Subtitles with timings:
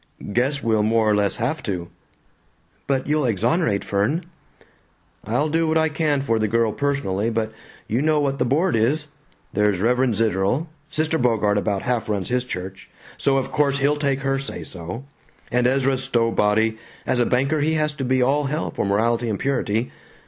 [0.33, 1.89] "Guess we'll more or less have to."
[2.87, 4.25] "But you'll exonerate Fern?"
[5.25, 7.51] "I'll do what I can for the girl personally, but
[7.87, 9.09] you know what the board is.
[9.53, 14.21] There's Reverend Zitterel; Sister Bogart about half runs his church, so of course he'll take
[14.21, 15.03] her say so;
[15.51, 19.37] and Ezra Stowbody, as a banker he has to be all hell for morality and
[19.37, 19.91] purity.